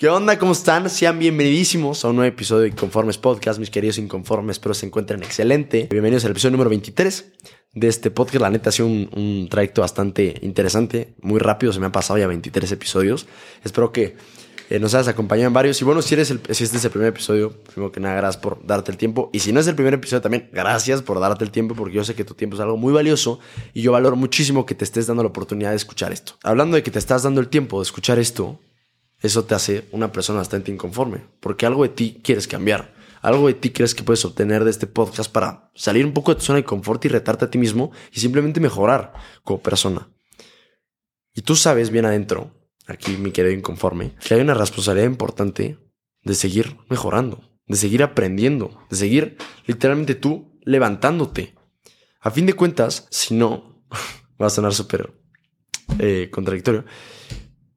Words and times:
¿Qué 0.00 0.08
onda? 0.08 0.38
¿Cómo 0.38 0.52
están? 0.52 0.88
Sean 0.88 1.18
bienvenidísimos 1.18 2.06
a 2.06 2.08
un 2.08 2.16
nuevo 2.16 2.32
episodio 2.32 2.62
de 2.62 2.68
Inconformes 2.68 3.18
Podcast, 3.18 3.60
mis 3.60 3.68
queridos 3.68 3.98
inconformes, 3.98 4.54
espero 4.54 4.72
se 4.72 4.86
encuentren 4.86 5.22
excelente. 5.22 5.88
Bienvenidos 5.90 6.24
al 6.24 6.30
episodio 6.30 6.52
número 6.52 6.70
23 6.70 7.32
de 7.74 7.86
este 7.86 8.10
podcast. 8.10 8.40
La 8.40 8.48
neta 8.48 8.70
ha 8.70 8.72
sido 8.72 8.88
un, 8.88 9.48
trayecto 9.50 9.82
bastante 9.82 10.38
interesante, 10.40 11.12
muy 11.20 11.38
rápido, 11.38 11.70
se 11.74 11.80
me 11.80 11.84
han 11.84 11.92
pasado 11.92 12.18
ya 12.18 12.26
23 12.26 12.72
episodios. 12.72 13.26
Espero 13.62 13.92
que 13.92 14.16
eh, 14.70 14.78
nos 14.78 14.94
hayas 14.94 15.08
acompañado 15.08 15.48
en 15.48 15.52
varios. 15.52 15.78
Y 15.82 15.84
bueno, 15.84 16.00
si, 16.00 16.14
eres 16.14 16.28
si 16.28 16.64
este 16.64 16.78
es 16.78 16.84
el 16.86 16.90
primer 16.90 17.08
episodio, 17.08 17.52
primero 17.74 17.92
que 17.92 18.00
nada, 18.00 18.14
gracias 18.14 18.42
por 18.42 18.64
darte 18.66 18.90
el 18.92 18.96
tiempo. 18.96 19.28
Y 19.34 19.40
si 19.40 19.52
no 19.52 19.60
es 19.60 19.66
el 19.66 19.74
primer 19.74 19.92
episodio, 19.92 20.22
también 20.22 20.48
gracias 20.50 21.02
por 21.02 21.20
darte 21.20 21.44
el 21.44 21.50
tiempo, 21.50 21.74
porque 21.74 21.96
yo 21.96 22.04
sé 22.04 22.14
que 22.14 22.24
tu 22.24 22.32
tiempo 22.32 22.56
es 22.56 22.62
algo 22.62 22.78
muy 22.78 22.94
valioso 22.94 23.38
y 23.74 23.82
yo 23.82 23.92
valoro 23.92 24.16
muchísimo 24.16 24.64
que 24.64 24.74
te 24.74 24.84
estés 24.84 25.08
dando 25.08 25.22
la 25.24 25.28
oportunidad 25.28 25.72
de 25.72 25.76
escuchar 25.76 26.10
esto. 26.10 26.36
Hablando 26.42 26.76
de 26.76 26.82
que 26.82 26.90
te 26.90 26.98
estás 26.98 27.22
dando 27.22 27.42
el 27.42 27.48
tiempo 27.48 27.80
de 27.80 27.82
escuchar 27.82 28.18
esto, 28.18 28.58
eso 29.20 29.44
te 29.44 29.54
hace 29.54 29.88
una 29.92 30.12
persona 30.12 30.38
bastante 30.38 30.72
inconforme, 30.72 31.26
porque 31.40 31.66
algo 31.66 31.82
de 31.82 31.90
ti 31.90 32.20
quieres 32.22 32.48
cambiar. 32.48 32.94
Algo 33.20 33.48
de 33.48 33.54
ti 33.54 33.70
crees 33.70 33.94
que 33.94 34.02
puedes 34.02 34.24
obtener 34.24 34.64
de 34.64 34.70
este 34.70 34.86
podcast 34.86 35.30
para 35.30 35.70
salir 35.74 36.06
un 36.06 36.14
poco 36.14 36.32
de 36.32 36.40
tu 36.40 36.46
zona 36.46 36.56
de 36.56 36.64
confort 36.64 37.04
y 37.04 37.08
retarte 37.08 37.44
a 37.44 37.50
ti 37.50 37.58
mismo 37.58 37.92
y 38.12 38.20
simplemente 38.20 38.60
mejorar 38.60 39.12
como 39.44 39.60
persona. 39.60 40.08
Y 41.34 41.42
tú 41.42 41.54
sabes 41.54 41.90
bien 41.90 42.06
adentro, 42.06 42.50
aquí 42.86 43.18
mi 43.18 43.30
querido 43.30 43.54
inconforme, 43.54 44.14
que 44.26 44.34
hay 44.34 44.40
una 44.40 44.54
responsabilidad 44.54 45.06
importante 45.06 45.78
de 46.22 46.34
seguir 46.34 46.78
mejorando, 46.88 47.42
de 47.66 47.76
seguir 47.76 48.02
aprendiendo, 48.02 48.86
de 48.88 48.96
seguir 48.96 49.36
literalmente 49.66 50.14
tú 50.14 50.58
levantándote. 50.62 51.54
A 52.20 52.30
fin 52.30 52.46
de 52.46 52.54
cuentas, 52.54 53.06
si 53.10 53.34
no, 53.34 53.84
va 54.40 54.46
a 54.46 54.50
sonar 54.50 54.72
súper 54.72 55.12
eh, 55.98 56.28
contradictorio, 56.30 56.84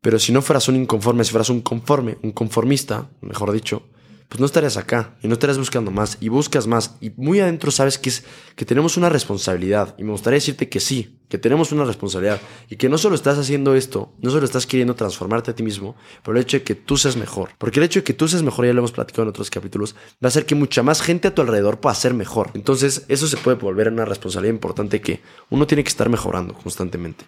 pero 0.04 0.20
si 0.20 0.34
no 0.34 0.42
fueras 0.42 0.68
un 0.68 0.76
inconforme, 0.76 1.24
si 1.24 1.32
fueras 1.32 1.50
un 1.50 1.62
conforme, 1.62 2.18
un 2.24 2.34
conformista, 2.34 3.10
mejor 3.22 3.54
dicho, 3.54 3.84
pues 4.28 4.40
no 4.42 4.46
estarías 4.46 4.76
acá 4.76 5.16
y 5.24 5.30
no 5.30 5.34
estarías 5.34 5.58
buscando 5.58 5.92
más. 5.92 6.18
Y 6.20 6.28
buscas 6.28 6.68
más. 6.68 6.98
Y 7.00 7.12
muy 7.16 7.40
adentro 7.40 7.72
sabes 7.72 7.98
que 7.98 8.10
es 8.10 8.26
que 8.58 8.66
tenemos 8.66 8.98
una 8.98 9.08
responsabilidad. 9.08 9.96
Y 9.98 10.04
me 10.04 10.12
gustaría 10.12 10.38
decirte 10.38 10.68
que 10.68 10.82
sí, 10.82 11.20
que 11.30 11.38
tenemos 11.38 11.72
una 11.72 11.86
responsabilidad. 11.86 12.42
Y 12.70 12.76
que 12.76 12.90
no 12.90 12.98
solo 12.98 13.16
estás 13.16 13.38
haciendo 13.38 13.76
esto, 13.76 14.12
no 14.20 14.30
solo 14.30 14.44
estás 14.44 14.68
queriendo 14.68 14.94
transformarte 14.94 15.52
a 15.52 15.56
ti 15.56 15.64
mismo, 15.64 15.96
pero 16.22 16.36
el 16.36 16.44
hecho 16.44 16.58
de 16.58 16.64
que 16.64 16.76
tú 16.76 16.98
seas 16.98 17.16
mejor, 17.16 17.52
porque 17.58 17.80
el 17.80 17.86
hecho 17.86 18.02
de 18.02 18.04
que 18.04 18.14
tú 18.14 18.28
seas 18.28 18.44
mejor 18.44 18.66
ya 18.66 18.74
lo 18.74 18.80
hemos 18.80 18.92
platicado 18.92 19.24
en 19.24 19.30
otros 19.30 19.50
capítulos, 19.50 19.96
va 20.14 20.26
a 20.26 20.28
hacer 20.28 20.46
que 20.46 20.56
mucha 20.56 20.84
más 20.84 21.02
gente 21.02 21.30
a 21.30 21.36
tu 21.36 21.44
alrededor 21.44 21.80
pueda 21.80 21.96
ser 21.96 22.14
mejor. 22.14 22.52
Entonces, 22.56 23.06
eso 23.08 23.28
se 23.28 23.38
puede 23.38 23.56
volver 23.58 23.88
una 23.88 24.04
responsabilidad 24.04 24.56
importante 24.56 25.00
que 25.00 25.22
uno 25.50 25.66
tiene 25.66 25.84
que 25.84 25.90
estar 25.90 26.10
mejorando 26.10 26.56
constantemente. 26.56 27.26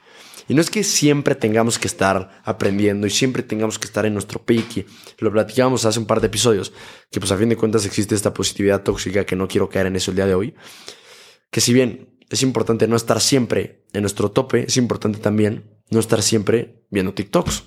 Y 0.47 0.53
no 0.53 0.61
es 0.61 0.69
que 0.69 0.83
siempre 0.83 1.33
tengamos 1.33 1.79
que 1.79 1.88
estar 1.88 2.41
aprendiendo 2.43 3.07
y 3.07 3.09
siempre 3.09 3.41
tengamos 3.41 3.79
que 3.79 3.88
estar 3.88 4.05
en 4.05 4.13
nuestro. 4.13 4.43
Y 4.47 4.85
lo 5.19 5.31
platicábamos 5.31 5.85
hace 5.85 5.99
un 5.99 6.05
par 6.05 6.21
de 6.21 6.27
episodios, 6.27 6.71
que 7.11 7.19
pues 7.19 7.31
a 7.31 7.38
fin 7.38 7.49
de 7.49 7.57
cuentas 7.57 7.85
existe 7.85 8.13
esta 8.13 8.33
positividad 8.33 8.83
tóxica 8.83 9.25
que 9.25 9.35
no 9.35 9.47
quiero 9.47 9.69
caer 9.69 9.88
en 9.88 9.95
eso 9.95 10.11
el 10.11 10.17
día 10.17 10.27
de 10.27 10.35
hoy. 10.35 10.55
Que 11.49 11.61
si 11.61 11.73
bien 11.73 12.19
es 12.29 12.43
importante 12.43 12.88
no 12.88 12.95
estar 12.95 13.21
siempre 13.21 13.85
en 13.93 14.01
nuestro 14.01 14.31
tope, 14.31 14.66
es 14.67 14.77
importante 14.77 15.19
también 15.19 15.81
no 15.89 15.99
estar 15.99 16.21
siempre 16.21 16.85
viendo 16.89 17.13
TikToks, 17.13 17.63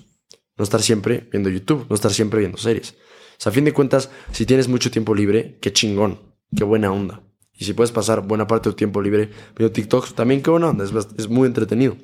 no 0.57 0.63
estar 0.63 0.81
siempre 0.81 1.27
viendo 1.31 1.49
YouTube, 1.49 1.85
no 1.89 1.95
estar 1.95 2.13
siempre 2.13 2.39
viendo 2.39 2.57
series. 2.57 2.91
O 2.91 3.41
sea, 3.41 3.51
a 3.51 3.53
fin 3.53 3.65
de 3.65 3.73
cuentas, 3.73 4.09
si 4.31 4.45
tienes 4.45 4.67
mucho 4.67 4.91
tiempo 4.91 5.15
libre, 5.15 5.57
qué 5.61 5.71
chingón, 5.71 6.19
qué 6.55 6.63
buena 6.63 6.91
onda. 6.91 7.23
Y 7.53 7.65
si 7.65 7.73
puedes 7.73 7.91
pasar 7.91 8.25
buena 8.25 8.47
parte 8.47 8.69
de 8.69 8.73
tu 8.73 8.77
tiempo 8.77 9.01
libre 9.01 9.29
viendo 9.57 9.71
TikToks, 9.73 10.13
también 10.13 10.41
qué 10.41 10.49
buena 10.49 10.69
onda, 10.69 10.85
es 10.85 11.29
muy 11.29 11.47
entretenido. 11.47 11.97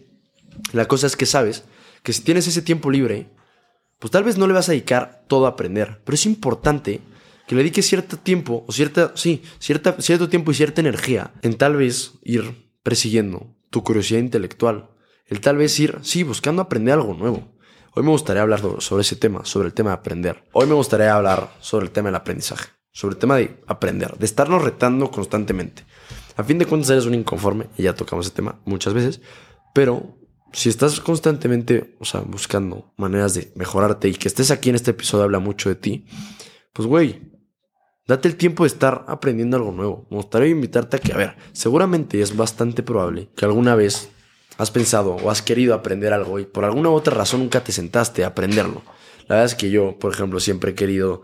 La 0.74 0.88
cosa 0.88 1.08
es 1.08 1.16
que 1.16 1.26
sabes 1.26 1.64
que 2.04 2.14
si 2.14 2.22
tienes 2.22 2.48
ese 2.48 2.62
tiempo 2.62 2.92
libre, 2.92 3.30
pues 4.00 4.12
tal 4.12 4.24
vez 4.24 4.38
no 4.38 4.48
le 4.48 4.54
vas 4.54 4.70
a 4.70 4.74
dedicar 4.74 5.24
todo 5.28 5.46
a 5.46 5.50
aprender, 5.50 6.02
pero 6.06 6.16
es 6.16 6.26
importante 6.26 7.02
que 7.48 7.56
le 7.56 7.64
dediques 7.64 7.88
cierto 7.88 8.18
tiempo 8.18 8.64
o 8.68 8.72
cierta, 8.72 9.12
sí, 9.16 9.44
cierta, 9.60 9.96
cierto 10.02 10.30
tiempo 10.30 10.52
y 10.52 10.56
cierta 10.56 10.82
energía 10.82 11.32
en 11.42 11.58
tal 11.58 11.76
vez 11.76 12.14
ir 12.24 12.70
persiguiendo 12.84 13.56
tu 13.70 13.84
curiosidad 13.84 14.20
intelectual, 14.20 14.90
el 15.28 15.42
tal 15.42 15.58
vez 15.58 15.80
ir, 15.80 16.00
sí, 16.02 16.24
buscando 16.24 16.62
aprender 16.62 16.94
algo 16.94 17.14
nuevo. 17.14 17.56
Hoy 17.94 18.04
me 18.04 18.10
gustaría 18.10 18.42
hablar 18.42 18.62
sobre 18.80 19.02
ese 19.02 19.16
tema, 19.16 19.46
sobre 19.46 19.68
el 19.68 19.74
tema 19.74 19.92
de 19.92 19.96
aprender. 19.96 20.44
Hoy 20.52 20.68
me 20.68 20.74
gustaría 20.74 21.16
hablar 21.16 21.56
sobre 21.62 21.86
el 21.86 21.92
tema 21.92 22.10
del 22.10 22.16
aprendizaje, 22.16 22.70
sobre 22.92 23.14
el 23.14 23.20
tema 23.20 23.38
de 23.38 23.64
aprender, 23.68 24.18
de 24.18 24.26
estarnos 24.26 24.64
retando 24.64 25.10
constantemente. 25.12 25.84
A 26.36 26.44
fin 26.44 26.58
de 26.58 26.66
cuentas 26.66 26.90
eres 26.90 27.06
un 27.06 27.14
inconforme, 27.14 27.68
y 27.78 27.84
ya 27.84 27.96
tocamos 27.96 28.26
ese 28.26 28.36
tema 28.36 28.60
muchas 28.66 28.94
veces, 28.94 29.22
pero 29.74 30.18
si 30.54 30.70
estás 30.70 31.00
constantemente, 31.00 31.96
o 32.00 32.06
sea, 32.06 32.22
buscando 32.22 32.94
maneras 32.98 33.34
de 33.34 33.52
mejorarte 33.56 34.08
y 34.08 34.14
que 34.14 34.28
estés 34.28 34.52
aquí 34.52 34.70
en 34.70 34.76
este 34.76 34.92
episodio 34.92 35.26
habla 35.26 35.40
mucho 35.40 35.70
de 35.70 35.76
ti, 35.76 36.06
pues 36.74 36.88
güey, 36.88 37.32
date 38.08 38.28
el 38.28 38.36
tiempo 38.36 38.64
de 38.64 38.68
estar 38.68 39.06
aprendiendo 39.08 39.58
algo 39.58 39.72
nuevo. 39.72 40.08
Me 40.10 40.18
gustaría 40.18 40.50
invitarte 40.50 40.98
a 40.98 41.00
que, 41.00 41.14
a 41.14 41.18
ver, 41.18 41.36
seguramente 41.52 42.22
es 42.22 42.36
bastante 42.36 42.84
probable 42.84 43.30
que 43.36 43.46
alguna 43.46 43.76
vez 43.76 44.10
has 44.58 44.72
pensado 44.72 45.16
o 45.16 45.30
has 45.30 45.42
querido 45.42 45.74
aprender 45.74 46.14
algo 46.14 46.40
y 46.40 46.46
por 46.46 46.64
alguna 46.64 46.90
u 46.90 46.94
otra 46.94 47.16
razón 47.16 47.42
nunca 47.42 47.64
te 47.64 47.72
sentaste 47.72 48.24
a 48.24 48.28
aprenderlo. 48.28 48.82
La 49.28 49.36
verdad 49.36 49.46
es 49.46 49.56
que 49.56 49.70
yo, 49.70 49.98
por 50.00 50.14
ejemplo, 50.14 50.40
siempre 50.40 50.72
he 50.72 50.76
querido 50.76 51.24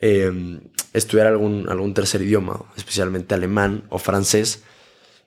eh, 0.00 0.60
estudiar 0.92 1.28
algún, 1.28 1.68
algún 1.68 1.94
tercer 1.94 2.22
idioma, 2.22 2.64
especialmente 2.76 3.34
alemán 3.34 3.84
o 3.88 3.98
francés 3.98 4.62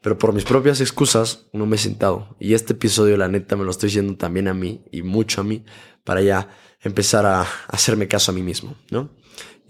pero 0.01 0.17
por 0.17 0.33
mis 0.33 0.45
propias 0.45 0.81
excusas 0.81 1.47
no 1.53 1.65
me 1.65 1.75
he 1.75 1.79
sentado. 1.79 2.35
Y 2.39 2.53
este 2.53 2.73
episodio, 2.73 3.17
la 3.17 3.27
neta, 3.27 3.55
me 3.55 3.63
lo 3.63 3.71
estoy 3.71 3.87
diciendo 3.87 4.15
también 4.15 4.47
a 4.47 4.53
mí 4.53 4.83
y 4.91 5.01
mucho 5.01 5.41
a 5.41 5.43
mí 5.43 5.65
para 6.03 6.21
ya 6.21 6.49
empezar 6.81 7.25
a 7.25 7.45
hacerme 7.67 8.07
caso 8.07 8.31
a 8.31 8.35
mí 8.35 8.41
mismo, 8.41 8.75
¿no? 8.89 9.09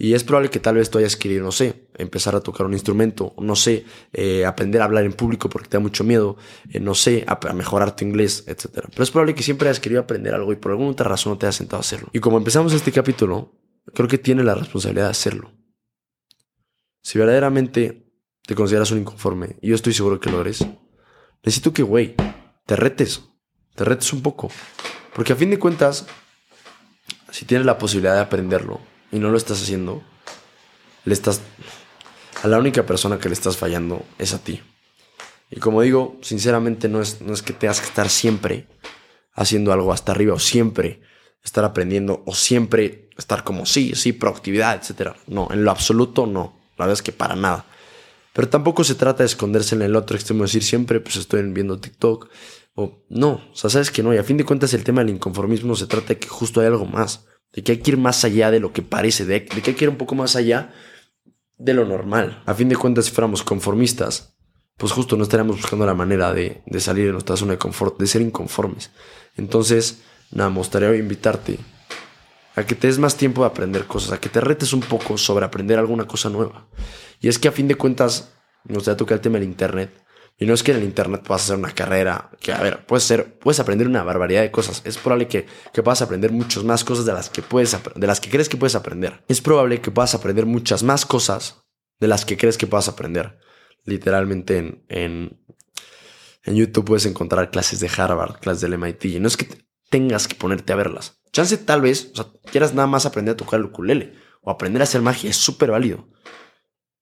Y 0.02 0.14
es 0.14 0.24
probable 0.24 0.50
que 0.50 0.62
tal 0.62 0.76
vez 0.76 0.90
tú 0.90 0.98
hayas 0.98 1.18
querido, 1.18 1.44
no 1.44 1.52
sé, 1.52 1.90
empezar 1.96 2.34
a 2.34 2.40
tocar 2.40 2.66
un 2.66 2.72
instrumento, 2.72 3.34
no 3.38 3.58
sé, 3.58 3.84
eh, 4.14 4.46
aprender 4.46 4.82
a 4.82 4.86
hablar 4.86 5.04
en 5.04 5.12
público 5.12 5.50
porque 5.50 5.68
te 5.68 5.76
da 5.76 5.82
mucho 5.82 6.06
miedo, 6.06 6.38
eh, 6.70 6.80
no 6.80 6.96
sé, 6.96 7.26
a, 7.28 7.38
mejorar 7.54 7.98
tu 7.98 8.06
inglés, 8.06 8.46
etc. 8.48 8.86
Pero 8.92 9.04
es 9.04 9.12
probable 9.12 9.36
que 9.36 9.44
siempre 9.44 9.68
hayas 9.68 9.82
querido 9.82 10.00
aprender 10.00 10.34
algo 10.34 10.54
y 10.54 10.56
por 10.56 10.72
alguna 10.72 10.92
otra 10.92 11.10
razón 11.10 11.34
no 11.34 11.38
te 11.38 11.48
hayas 11.48 11.58
sentado 11.58 11.80
a 11.80 11.82
hacerlo. 11.82 12.08
Y 12.14 12.20
como 12.22 12.38
empezamos 12.38 12.72
este 12.72 12.94
capítulo, 12.94 13.52
creo 13.94 14.08
que 14.08 14.18
tiene 14.18 14.42
la 14.42 14.56
responsabilidad 14.56 15.08
de 15.08 15.12
hacerlo. 15.12 15.52
Si 17.02 17.20
verdaderamente 17.20 18.09
te 18.50 18.56
consideras 18.56 18.90
un 18.90 18.98
inconforme, 18.98 19.58
y 19.62 19.70
yo 19.70 19.76
estoy 19.76 19.94
seguro 19.94 20.20
que 20.20 20.32
lo 20.32 20.42
eres, 20.42 20.66
necesito 21.44 21.72
que, 21.72 21.84
güey, 21.84 22.16
te 22.66 22.76
retes, 22.76 23.22
te 23.76 23.84
retes 23.84 24.12
un 24.12 24.24
poco. 24.24 24.50
Porque 25.14 25.34
a 25.34 25.36
fin 25.36 25.52
de 25.52 25.60
cuentas, 25.60 26.08
si 27.30 27.46
tienes 27.46 27.68
la 27.68 27.78
posibilidad 27.78 28.16
de 28.16 28.22
aprenderlo 28.22 28.80
y 29.12 29.20
no 29.20 29.30
lo 29.30 29.38
estás 29.38 29.62
haciendo, 29.62 30.02
le 31.06 31.14
estás... 31.14 31.42
A 32.42 32.48
la 32.48 32.58
única 32.58 32.88
persona 32.88 33.20
que 33.20 33.30
le 33.30 33.34
estás 33.34 33.56
fallando 33.56 34.04
es 34.18 34.34
a 34.34 34.40
ti. 34.40 34.64
Y 35.52 35.60
como 35.60 35.84
digo, 35.84 36.18
sinceramente 36.24 36.90
no 36.90 37.02
es, 37.02 37.22
no 37.22 37.36
es 37.36 37.44
que 37.44 37.54
tengas 37.54 37.80
que 37.80 37.86
estar 37.86 38.10
siempre 38.10 38.68
haciendo 39.34 39.72
algo 39.74 39.94
hasta 39.94 40.12
arriba 40.12 40.34
o 40.34 40.40
siempre 40.40 41.02
estar 41.44 41.64
aprendiendo 41.66 42.24
o 42.26 42.34
siempre 42.34 43.12
estar 43.16 43.44
como 43.44 43.68
sí, 43.68 43.94
sí, 43.94 44.12
proactividad, 44.12 44.76
etc. 44.76 45.12
No, 45.28 45.50
en 45.52 45.64
lo 45.64 45.70
absoluto 45.70 46.26
no. 46.26 46.58
La 46.80 46.86
verdad 46.86 46.94
es 46.94 47.04
que 47.04 47.12
para 47.12 47.36
nada. 47.36 47.68
Pero 48.40 48.48
tampoco 48.48 48.86
se 48.86 48.96
trata 48.96 49.24
de 49.24 49.26
esconderse 49.26 49.76
en 49.76 49.82
el 49.82 49.98
otro 49.98 50.16
extremo, 50.16 50.44
decir 50.44 50.64
siempre, 50.64 51.02
pues 51.02 51.18
estoy 51.18 51.44
viendo 51.52 51.78
TikTok. 51.78 52.30
O 52.74 53.04
no, 53.10 53.32
o 53.52 53.54
sea, 53.54 53.70
sabes 53.70 53.92
que 53.92 54.02
no. 54.02 54.14
Y 54.14 54.18
a 54.18 54.24
fin 54.24 54.38
de 54.38 54.46
cuentas, 54.46 54.74
el 54.74 54.86
tema 54.86 55.02
del 55.02 55.14
inconformismo 55.14 55.76
se 55.76 55.88
trata 55.88 56.08
de 56.08 56.20
que 56.20 56.30
justo 56.30 56.62
hay 56.62 56.68
algo 56.68 56.86
más. 56.86 57.26
De 57.52 57.64
que 57.64 57.74
hay 57.74 57.80
que 57.80 57.92
ir 57.92 57.98
más 57.98 58.24
allá 58.24 58.50
de 58.50 58.62
lo 58.62 58.72
que 58.72 58.82
parece, 58.82 59.26
de, 59.26 59.44
que 59.44 59.72
hay 59.72 59.76
que 59.76 59.84
ir 59.84 59.90
un 59.90 59.98
poco 59.98 60.16
más 60.16 60.38
allá 60.38 60.72
de 61.58 61.74
lo 61.74 61.84
normal. 61.84 62.42
A 62.46 62.54
fin 62.54 62.70
de 62.70 62.78
cuentas, 62.78 63.08
si 63.08 63.12
fuéramos 63.12 63.44
conformistas, 63.44 64.38
pues 64.78 64.94
justo 64.94 65.18
no 65.18 65.24
estaríamos 65.24 65.58
buscando 65.58 65.86
la 65.86 65.94
manera 65.94 66.34
de, 66.34 66.64
de 66.66 66.80
salir 66.80 67.08
de 67.08 67.12
nuestra 67.12 67.36
zona 67.36 67.52
de 67.52 67.58
confort, 67.58 68.00
de 68.00 68.08
ser 68.08 68.22
inconformes. 68.22 68.92
Entonces, 69.36 70.00
nada, 70.32 70.50
me 70.50 70.60
gustaría 70.60 70.96
invitarte 70.96 71.60
a 72.56 72.66
que 72.66 72.76
te 72.76 72.88
des 72.88 73.00
más 73.00 73.18
tiempo 73.18 73.42
de 73.42 73.48
aprender 73.48 73.86
cosas, 73.86 74.14
a 74.14 74.20
que 74.22 74.30
te 74.30 74.40
retes 74.40 74.72
un 74.72 74.80
poco 74.80 75.18
sobre 75.18 75.44
aprender 75.44 75.78
alguna 75.78 76.08
cosa 76.08 76.30
nueva. 76.30 76.70
Y 77.20 77.28
es 77.28 77.38
que 77.38 77.48
a 77.48 77.52
fin 77.52 77.68
de 77.68 77.76
cuentas, 77.76 78.34
nos 78.66 78.86
da 78.86 78.98
tocar 78.98 79.18
el 79.18 79.22
tema 79.22 79.40
del 79.40 79.48
Internet. 79.48 80.06
Y 80.38 80.46
no 80.46 80.54
es 80.54 80.64
que 80.64 80.72
en 80.72 80.78
el 80.78 80.84
Internet 80.84 81.24
puedas 81.26 81.44
hacer 81.44 81.58
una 81.58 81.72
carrera, 81.72 82.32
que 82.40 82.54
a 82.54 82.62
ver, 82.62 82.86
puedes, 82.86 83.04
ser, 83.04 83.38
puedes 83.40 83.60
aprender 83.60 83.88
una 83.88 84.04
barbaridad 84.04 84.42
de 84.42 84.52
cosas. 84.52 84.82
Es 84.86 84.98
probable 84.98 85.28
que, 85.28 85.46
que 85.74 85.84
puedas 85.84 86.02
aprender 86.02 86.32
muchas 86.32 86.64
más 86.64 86.86
cosas 86.86 87.06
de 87.06 87.12
las, 87.12 87.30
que 87.30 87.42
puedes, 87.42 87.78
de 87.96 88.08
las 88.08 88.22
que 88.22 88.30
crees 88.30 88.48
que 88.48 88.56
puedes 88.56 88.76
aprender. 88.76 89.22
Es 89.28 89.42
probable 89.42 89.82
que 89.82 89.92
puedas 89.92 90.16
aprender 90.16 90.46
muchas 90.46 90.82
más 90.82 91.06
cosas 91.06 91.66
de 92.00 92.08
las 92.08 92.24
que 92.24 92.38
crees 92.38 92.58
que 92.58 92.68
puedas 92.68 92.88
aprender. 92.88 93.38
Literalmente 93.84 94.58
en, 94.58 94.86
en, 94.88 95.42
en 96.44 96.56
YouTube 96.56 96.86
puedes 96.86 97.06
encontrar 97.06 97.52
clases 97.52 97.82
de 97.82 97.90
Harvard, 97.96 98.40
clases 98.40 98.62
del 98.62 98.78
MIT. 98.78 99.06
Y 99.06 99.20
no 99.20 99.28
es 99.28 99.36
que 99.36 99.48
tengas 99.90 100.30
que 100.30 100.36
ponerte 100.36 100.72
a 100.72 100.78
verlas. 100.78 101.20
Chance 101.34 101.58
tal 101.58 101.82
vez, 101.82 102.12
o 102.14 102.16
sea, 102.16 102.32
quieras 102.50 102.74
nada 102.74 102.88
más 102.88 103.06
aprender 103.06 103.34
a 103.34 103.38
tocar 103.38 103.60
el 103.60 103.66
ukulele 103.66 104.14
o 104.42 104.52
aprender 104.52 104.82
a 104.82 104.84
hacer 104.84 105.02
magia, 105.02 105.30
es 105.30 105.36
súper 105.36 105.72
válido. 105.72 106.08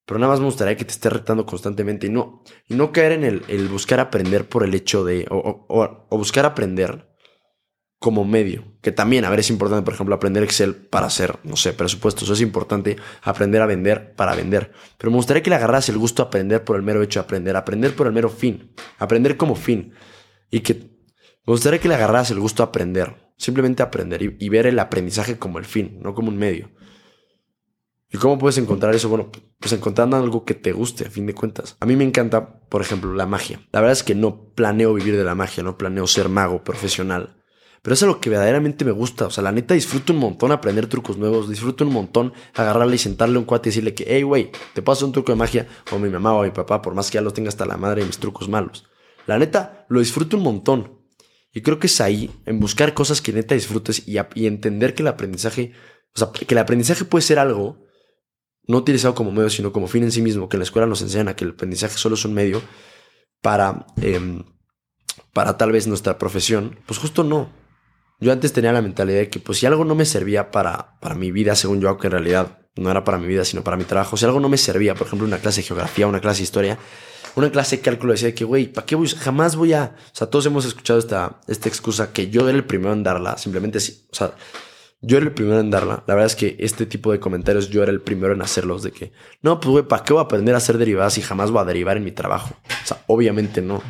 Pero 0.07 0.21
nada 0.21 0.31
más 0.31 0.39
me 0.39 0.45
gustaría 0.45 0.77
que 0.77 0.85
te 0.85 0.91
estés 0.91 1.11
retando 1.11 1.45
constantemente 1.45 2.07
y 2.07 2.09
no, 2.09 2.41
y 2.65 2.75
no 2.75 2.93
caer 2.93 3.11
en 3.11 3.23
el, 3.25 3.67
buscar 3.67 3.99
aprender 3.99 4.47
por 4.47 4.63
el 4.63 4.73
hecho 4.73 5.03
de, 5.03 5.27
o, 5.29 6.07
buscar 6.11 6.45
aprender 6.45 7.13
como 7.99 8.23
medio, 8.23 8.63
que 8.81 8.93
también, 8.93 9.25
a 9.25 9.29
ver, 9.29 9.41
es 9.41 9.49
importante, 9.49 9.83
por 9.83 9.93
ejemplo, 9.93 10.15
aprender 10.15 10.43
Excel 10.43 10.75
para 10.75 11.07
hacer, 11.07 11.39
no 11.43 11.57
sé, 11.57 11.73
presupuestos. 11.73 12.29
es 12.29 12.39
importante 12.39 12.95
aprender 13.21 13.61
a 13.61 13.65
vender 13.65 14.15
para 14.15 14.33
vender. 14.33 14.71
Pero 14.97 15.11
me 15.11 15.17
gustaría 15.17 15.43
que 15.43 15.49
le 15.49 15.57
agarras 15.57 15.89
el 15.89 15.97
gusto 15.97 16.23
a 16.23 16.27
aprender 16.27 16.63
por 16.63 16.77
el 16.77 16.83
mero 16.83 17.01
hecho 17.01 17.19
de 17.19 17.25
aprender, 17.25 17.57
aprender 17.57 17.93
por 17.93 18.07
el 18.07 18.13
mero 18.13 18.29
fin, 18.29 18.71
aprender 18.99 19.35
como 19.35 19.55
fin. 19.55 19.93
Y 20.49 20.61
que 20.61 20.73
me 20.75 21.53
gustaría 21.53 21.79
que 21.79 21.89
le 21.89 21.95
agarras 21.95 22.31
el 22.31 22.39
gusto 22.39 22.63
a 22.63 22.67
aprender, 22.67 23.33
simplemente 23.35 23.83
aprender 23.83 24.21
y, 24.21 24.49
ver 24.49 24.67
el 24.67 24.79
aprendizaje 24.79 25.37
como 25.37 25.59
el 25.59 25.65
fin, 25.65 25.99
no 26.01 26.13
como 26.13 26.29
un 26.29 26.37
medio. 26.37 26.69
¿Y 28.11 28.17
cómo 28.17 28.37
puedes 28.37 28.57
encontrar 28.57 28.95
eso? 28.95 29.09
Bueno, 29.09 29.31
pues 29.59 29.73
encontrando 29.73 30.15
algo 30.15 30.45
que 30.45 30.53
te 30.53 30.71
guste, 30.71 31.05
a 31.05 31.09
fin 31.09 31.25
de 31.25 31.33
cuentas. 31.33 31.75
A 31.79 31.85
mí 31.85 31.95
me 31.95 32.05
encanta, 32.05 32.59
por 32.69 32.81
ejemplo, 32.81 33.13
la 33.13 33.25
magia. 33.25 33.59
La 33.71 33.81
verdad 33.81 33.93
es 33.93 34.03
que 34.03 34.15
no 34.15 34.49
planeo 34.55 34.93
vivir 34.93 35.17
de 35.17 35.25
la 35.25 35.35
magia, 35.35 35.63
no 35.63 35.77
planeo 35.77 36.07
ser 36.07 36.29
mago 36.29 36.63
profesional. 36.63 37.35
Pero 37.81 37.93
es 37.93 38.01
lo 38.01 38.19
que 38.19 38.29
verdaderamente 38.29 38.85
me 38.85 38.91
gusta. 38.91 39.27
O 39.27 39.29
sea, 39.29 39.43
la 39.43 39.51
neta 39.51 39.73
disfruto 39.73 40.13
un 40.13 40.19
montón 40.19 40.51
aprender 40.51 40.87
trucos 40.87 41.17
nuevos. 41.17 41.49
Disfruto 41.49 41.85
un 41.85 41.93
montón 41.93 42.33
agarrarle 42.53 42.95
y 42.95 42.99
sentarle 42.99 43.35
a 43.35 43.39
un 43.39 43.45
cuate 43.45 43.69
y 43.69 43.71
decirle 43.71 43.93
que, 43.93 44.05
hey, 44.07 44.23
güey, 44.23 44.51
te 44.73 44.81
paso 44.81 45.05
un 45.05 45.11
truco 45.11 45.31
de 45.31 45.37
magia. 45.37 45.67
O 45.91 45.99
mi 45.99 46.09
mamá 46.09 46.33
o 46.33 46.43
mi 46.43 46.51
papá, 46.51 46.81
por 46.81 46.93
más 46.95 47.09
que 47.09 47.15
ya 47.15 47.21
los 47.21 47.33
tenga 47.33 47.49
hasta 47.49 47.65
la 47.65 47.77
madre 47.77 48.01
de 48.01 48.07
mis 48.07 48.17
trucos 48.17 48.49
malos. 48.49 48.85
La 49.25 49.37
neta, 49.37 49.85
lo 49.89 49.99
disfruto 49.99 50.37
un 50.37 50.43
montón. 50.43 50.99
Y 51.53 51.61
creo 51.61 51.79
que 51.79 51.87
es 51.87 52.01
ahí, 52.01 52.29
en 52.45 52.59
buscar 52.59 52.93
cosas 52.93 53.21
que 53.21 53.33
neta 53.33 53.55
disfrutes 53.55 54.07
y, 54.07 54.17
y 54.35 54.47
entender 54.47 54.93
que 54.93 55.03
el 55.03 55.07
aprendizaje, 55.07 55.71
o 56.13 56.19
sea, 56.19 56.31
que 56.31 56.53
el 56.53 56.59
aprendizaje 56.59 57.05
puede 57.05 57.21
ser 57.21 57.39
algo 57.39 57.86
no 58.67 58.77
utilizado 58.77 59.15
como 59.15 59.31
medio, 59.31 59.49
sino 59.49 59.71
como 59.71 59.87
fin 59.87 60.03
en 60.03 60.11
sí 60.11 60.21
mismo, 60.21 60.49
que 60.49 60.57
en 60.57 60.59
la 60.59 60.65
escuela 60.65 60.87
nos 60.87 61.01
enseñan 61.01 61.29
a 61.29 61.35
que 61.35 61.45
el 61.45 61.51
aprendizaje 61.51 61.97
solo 61.97 62.15
es 62.15 62.25
un 62.25 62.33
medio 62.33 62.61
para, 63.41 63.85
em, 64.01 64.43
para 65.33 65.57
tal 65.57 65.71
vez 65.71 65.87
nuestra 65.87 66.17
profesión, 66.17 66.79
pues 66.85 66.99
justo 66.99 67.23
no. 67.23 67.49
Yo 68.19 68.31
antes 68.31 68.51
tenía 68.51 68.71
la 68.73 68.81
mentalidad 68.81 69.19
de 69.19 69.29
que 69.29 69.39
pues 69.39 69.59
si 69.59 69.65
algo 69.65 69.85
no 69.85 69.95
me 69.95 70.05
servía 70.05 70.51
para, 70.51 70.99
para 70.99 71.15
mi 71.15 71.31
vida, 71.31 71.55
según 71.55 71.79
yo, 71.79 71.89
aunque 71.89 72.07
en 72.07 72.11
realidad 72.11 72.59
no 72.75 72.91
era 72.91 73.03
para 73.03 73.17
mi 73.17 73.27
vida, 73.27 73.45
sino 73.45 73.63
para 73.63 73.77
mi 73.77 73.83
trabajo, 73.83 74.17
si 74.17 74.25
algo 74.25 74.39
no 74.39 74.49
me 74.49 74.57
servía, 74.57 74.95
por 74.95 75.07
ejemplo, 75.07 75.27
una 75.27 75.37
clase 75.37 75.61
de 75.61 75.67
geografía, 75.67 76.07
una 76.07 76.19
clase 76.19 76.39
de 76.39 76.43
historia, 76.43 76.79
una 77.35 77.51
clase 77.51 77.77
de 77.77 77.83
cálculo 77.83 78.13
decía 78.13 78.33
que, 78.33 78.43
güey, 78.43 78.67
¿para 78.67 78.85
qué 78.85 78.95
voy? 78.95 79.07
Jamás 79.09 79.55
voy 79.55 79.73
a... 79.73 79.95
O 80.11 80.15
sea, 80.15 80.27
todos 80.27 80.47
hemos 80.47 80.65
escuchado 80.65 80.97
esta, 80.97 81.39
esta 81.47 81.69
excusa 81.69 82.11
que 82.11 82.31
yo 82.31 82.49
era 82.49 82.57
el 82.57 82.65
primero 82.65 82.93
en 82.93 83.03
darla, 83.03 83.37
simplemente 83.37 83.79
sí. 83.79 84.07
O 84.11 84.15
sea, 84.15 84.33
yo 85.01 85.17
era 85.17 85.25
el 85.25 85.33
primero 85.33 85.59
en 85.59 85.69
darla. 85.69 86.03
La 86.07 86.15
verdad 86.15 86.27
es 86.27 86.35
que 86.35 86.55
este 86.59 86.85
tipo 86.85 87.11
de 87.11 87.19
comentarios 87.19 87.69
yo 87.69 87.83
era 87.83 87.91
el 87.91 88.01
primero 88.01 88.33
en 88.33 88.41
hacerlos. 88.41 88.83
De 88.83 88.91
que, 88.91 89.11
no, 89.41 89.59
pues, 89.59 89.69
güey, 89.69 89.83
¿para 89.87 90.03
qué 90.03 90.13
voy 90.13 90.21
a 90.21 90.25
aprender 90.25 90.55
a 90.55 90.59
hacer 90.59 90.77
derivadas 90.77 91.13
si 91.13 91.21
jamás 91.21 91.51
voy 91.51 91.61
a 91.61 91.65
derivar 91.65 91.97
en 91.97 92.03
mi 92.03 92.11
trabajo? 92.11 92.55
O 92.83 92.87
sea, 92.87 93.03
obviamente 93.07 93.61
no 93.61 93.81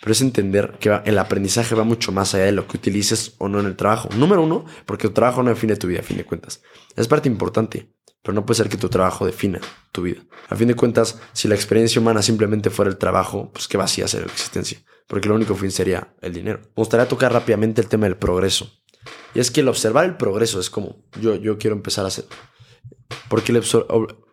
pero 0.00 0.12
es 0.12 0.20
entender 0.20 0.76
que 0.78 1.00
el 1.04 1.18
aprendizaje 1.18 1.74
va 1.74 1.84
mucho 1.84 2.12
más 2.12 2.34
allá 2.34 2.44
de 2.44 2.52
lo 2.52 2.66
que 2.66 2.76
utilices 2.76 3.34
o 3.38 3.48
no 3.48 3.60
en 3.60 3.66
el 3.66 3.76
trabajo. 3.76 4.08
Número 4.16 4.42
uno, 4.42 4.64
porque 4.86 5.08
tu 5.08 5.14
trabajo 5.14 5.42
no 5.42 5.50
define 5.50 5.76
tu 5.76 5.88
vida, 5.88 6.00
a 6.00 6.04
fin 6.04 6.16
de 6.16 6.24
cuentas. 6.24 6.62
Es 6.94 7.08
parte 7.08 7.28
importante, 7.28 7.92
pero 8.22 8.34
no 8.34 8.46
puede 8.46 8.58
ser 8.58 8.68
que 8.68 8.76
tu 8.76 8.88
trabajo 8.88 9.26
defina 9.26 9.60
tu 9.90 10.02
vida. 10.02 10.20
A 10.48 10.56
fin 10.56 10.68
de 10.68 10.76
cuentas, 10.76 11.20
si 11.32 11.48
la 11.48 11.56
experiencia 11.56 12.00
humana 12.00 12.22
simplemente 12.22 12.70
fuera 12.70 12.90
el 12.90 12.96
trabajo, 12.96 13.50
pues 13.52 13.66
qué 13.66 13.76
vacía 13.76 14.06
ser 14.06 14.20
la 14.20 14.32
existencia, 14.32 14.78
porque 15.08 15.28
lo 15.28 15.34
único 15.34 15.56
fin 15.56 15.72
sería 15.72 16.14
el 16.20 16.32
dinero. 16.32 16.60
Me 16.60 16.74
gustaría 16.76 17.08
tocar 17.08 17.32
rápidamente 17.32 17.80
el 17.80 17.88
tema 17.88 18.06
del 18.06 18.16
progreso. 18.16 18.70
Y 19.34 19.40
es 19.40 19.50
que 19.50 19.60
el 19.60 19.68
observar 19.68 20.04
el 20.04 20.16
progreso 20.16 20.60
es 20.60 20.70
como 20.70 20.96
yo, 21.20 21.34
yo 21.34 21.58
quiero 21.58 21.76
empezar 21.76 22.04
a 22.04 22.08
hacer. 22.08 22.26
Porque 23.28 23.52
el, 23.52 23.62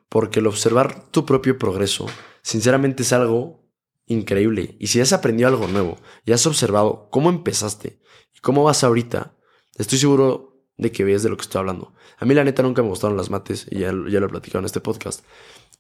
porque 0.09 0.39
el 0.39 0.47
observar 0.47 1.09
tu 1.11 1.25
propio 1.25 1.57
progreso, 1.57 2.07
sinceramente 2.41 3.03
es 3.03 3.13
algo 3.13 3.65
increíble. 4.07 4.75
Y 4.79 4.87
si 4.87 5.01
has 5.01 5.13
aprendido 5.13 5.49
algo 5.49 5.67
nuevo 5.67 5.97
y 6.25 6.31
has 6.31 6.45
observado 6.45 7.09
cómo 7.11 7.29
empezaste 7.29 7.99
y 8.33 8.39
cómo 8.39 8.63
vas 8.63 8.83
ahorita, 8.83 9.35
estoy 9.77 9.99
seguro 9.99 10.55
de 10.77 10.91
que 10.91 11.03
ves 11.03 11.23
de 11.23 11.29
lo 11.29 11.37
que 11.37 11.43
estoy 11.43 11.59
hablando. 11.59 11.93
A 12.17 12.25
mí 12.25 12.33
la 12.33 12.43
neta 12.43 12.63
nunca 12.63 12.81
me 12.81 12.89
gustaron 12.89 13.17
las 13.17 13.29
mates 13.29 13.67
y 13.69 13.79
ya, 13.79 13.87
ya 13.87 14.19
lo 14.19 14.25
he 14.25 14.29
platicado 14.29 14.59
en 14.59 14.65
este 14.65 14.81
podcast. 14.81 15.23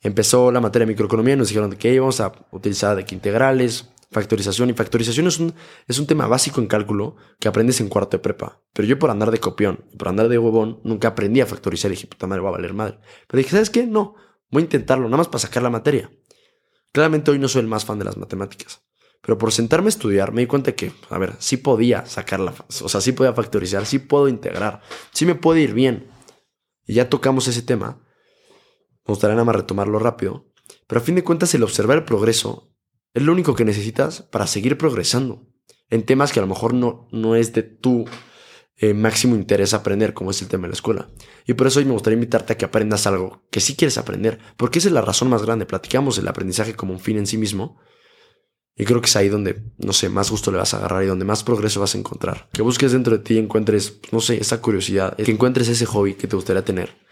Empezó 0.01 0.51
la 0.51 0.61
materia 0.61 0.85
de 0.85 0.93
microeconomía 0.93 1.33
y 1.33 1.37
nos 1.37 1.49
dijeron 1.49 1.71
que 1.73 1.93
íbamos 1.93 2.19
a 2.19 2.31
utilizar 2.51 2.95
de 2.95 3.05
que 3.05 3.15
integrales, 3.15 3.89
factorización. 4.11 4.69
Y 4.69 4.73
factorización 4.73 5.27
es 5.27 5.39
un, 5.39 5.53
es 5.87 5.99
un 5.99 6.07
tema 6.07 6.27
básico 6.27 6.61
en 6.61 6.67
cálculo 6.67 7.15
que 7.39 7.47
aprendes 7.47 7.81
en 7.81 7.89
cuarto 7.89 8.17
de 8.17 8.23
prepa. 8.23 8.61
Pero 8.73 8.87
yo 8.87 8.99
por 8.99 9.09
andar 9.09 9.31
de 9.31 9.39
copión, 9.39 9.85
por 9.97 10.07
andar 10.07 10.29
de 10.29 10.37
huevón, 10.37 10.81
nunca 10.83 11.09
aprendí 11.09 11.41
a 11.41 11.45
factorizar 11.45 11.91
y 11.91 11.95
dije, 11.95 12.07
puta 12.07 12.27
madre, 12.27 12.41
va 12.41 12.49
a 12.49 12.53
valer 12.53 12.73
madre. 12.73 12.99
Pero 13.27 13.37
dije, 13.37 13.51
¿sabes 13.51 13.69
qué? 13.69 13.85
No, 13.85 14.15
voy 14.49 14.61
a 14.61 14.65
intentarlo, 14.65 15.05
nada 15.05 15.17
más 15.17 15.27
para 15.27 15.39
sacar 15.39 15.63
la 15.63 15.69
materia. 15.69 16.11
Claramente 16.91 17.31
hoy 17.31 17.39
no 17.39 17.47
soy 17.47 17.61
el 17.61 17.67
más 17.67 17.83
fan 17.83 17.99
de 17.99 18.05
las 18.05 18.15
matemáticas, 18.15 18.81
pero 19.21 19.37
por 19.37 19.51
sentarme 19.51 19.87
a 19.87 19.89
estudiar 19.89 20.31
me 20.31 20.41
di 20.41 20.47
cuenta 20.47 20.71
que, 20.73 20.93
a 21.09 21.17
ver, 21.17 21.33
sí 21.39 21.57
podía 21.57 22.05
sacarla, 22.05 22.53
o 22.81 22.87
sea, 22.87 23.01
sí 23.01 23.11
podía 23.11 23.33
factorizar, 23.33 23.85
sí 23.85 23.99
puedo 23.99 24.29
integrar, 24.29 24.81
sí 25.11 25.25
me 25.25 25.35
puede 25.35 25.61
ir 25.61 25.73
bien. 25.73 26.07
Y 26.85 26.93
ya 26.93 27.09
tocamos 27.09 27.47
ese 27.47 27.63
tema. 27.63 28.01
Me 29.05 29.11
gustaría 29.11 29.35
nada 29.35 29.43
más 29.43 29.55
retomarlo 29.55 29.99
rápido. 29.99 30.45
Pero 30.87 31.01
a 31.01 31.03
fin 31.03 31.15
de 31.15 31.23
cuentas, 31.23 31.53
el 31.53 31.63
observar 31.63 31.97
el 31.97 32.05
progreso 32.05 32.74
es 33.15 33.23
lo 33.23 33.31
único 33.31 33.55
que 33.55 33.65
necesitas 33.65 34.21
para 34.21 34.45
seguir 34.45 34.77
progresando 34.77 35.47
en 35.89 36.03
temas 36.03 36.31
que 36.31 36.39
a 36.39 36.43
lo 36.43 36.47
mejor 36.47 36.73
no, 36.73 37.07
no 37.11 37.35
es 37.35 37.53
de 37.53 37.63
tu 37.63 38.05
eh, 38.75 38.93
máximo 38.93 39.35
interés 39.35 39.73
aprender, 39.73 40.13
como 40.13 40.31
es 40.31 40.41
el 40.41 40.49
tema 40.49 40.63
de 40.63 40.69
la 40.69 40.73
escuela. 40.73 41.07
Y 41.47 41.53
por 41.53 41.67
eso 41.67 41.79
hoy 41.79 41.85
me 41.85 41.93
gustaría 41.93 42.15
invitarte 42.15 42.53
a 42.53 42.57
que 42.57 42.65
aprendas 42.65 43.07
algo 43.07 43.43
que 43.51 43.61
sí 43.61 43.75
quieres 43.75 43.97
aprender, 43.97 44.39
porque 44.57 44.79
esa 44.79 44.89
es 44.89 44.93
la 44.93 45.01
razón 45.01 45.29
más 45.29 45.43
grande. 45.43 45.65
Platicamos 45.65 46.17
el 46.17 46.27
aprendizaje 46.27 46.75
como 46.75 46.91
un 46.91 46.99
fin 46.99 47.17
en 47.17 47.25
sí 47.25 47.37
mismo. 47.37 47.79
Y 48.75 48.83
creo 48.83 48.99
que 48.99 49.07
es 49.07 49.15
ahí 49.15 49.29
donde, 49.29 49.63
no 49.77 49.93
sé, 49.93 50.09
más 50.09 50.29
gusto 50.29 50.51
le 50.51 50.57
vas 50.57 50.73
a 50.73 50.77
agarrar 50.77 51.01
y 51.05 51.07
donde 51.07 51.23
más 51.23 51.45
progreso 51.45 51.79
vas 51.79 51.95
a 51.95 51.97
encontrar. 51.97 52.49
Que 52.51 52.61
busques 52.61 52.91
dentro 52.91 53.17
de 53.17 53.23
ti 53.23 53.37
encuentres, 53.37 54.01
no 54.11 54.19
sé, 54.19 54.35
esa 54.35 54.61
curiosidad, 54.61 55.15
que 55.15 55.31
encuentres 55.31 55.69
ese 55.69 55.85
hobby 55.85 56.15
que 56.15 56.27
te 56.27 56.35
gustaría 56.35 56.65
tener. 56.65 57.04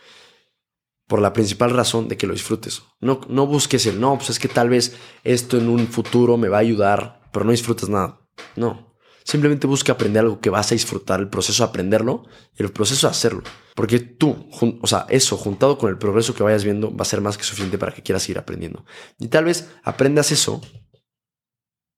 Por 1.07 1.21
la 1.21 1.33
principal 1.33 1.71
razón 1.71 2.07
de 2.07 2.17
que 2.17 2.27
lo 2.27 2.33
disfrutes. 2.33 2.83
No, 3.01 3.21
no 3.27 3.45
busques 3.45 3.85
el, 3.85 4.00
no, 4.00 4.17
pues 4.17 4.29
es 4.29 4.39
que 4.39 4.47
tal 4.47 4.69
vez 4.69 4.95
esto 5.23 5.57
en 5.57 5.69
un 5.69 5.88
futuro 5.88 6.38
me 6.38 6.47
va 6.47 6.57
a 6.57 6.61
ayudar, 6.61 7.21
pero 7.31 7.45
no 7.45 7.51
disfrutas 7.51 7.89
nada. 7.89 8.21
No, 8.55 8.94
Simplemente 9.23 9.67
busca 9.67 9.94
aprender 9.94 10.21
algo 10.21 10.41
que 10.41 10.50
vas 10.50 10.71
a 10.71 10.75
disfrutar, 10.75 11.19
el 11.19 11.29
proceso 11.29 11.63
de 11.63 11.69
aprenderlo 11.69 12.25
y 12.57 12.63
el 12.63 12.71
proceso 12.71 13.07
de 13.07 13.11
hacerlo. 13.11 13.44
Porque 13.73 14.00
tú, 14.00 14.50
o 14.81 14.88
sea, 14.88 15.05
eso 15.09 15.38
juntado 15.38 15.77
con 15.77 15.89
el 15.89 15.97
progreso 15.97 16.35
que 16.35 16.44
vayas 16.44 16.63
viendo 16.63 16.94
va 16.95 17.03
a 17.03 17.06
ser 17.06 17.21
más 17.21 17.38
que 17.38 17.44
suficiente 17.44 17.77
para 17.77 17.94
que 17.94 18.03
quieras 18.03 18.23
seguir 18.23 18.38
aprendiendo. 18.38 18.85
Y 19.19 19.29
tal 19.29 19.45
vez 19.45 19.69
aprendas 19.83 20.31
eso 20.31 20.61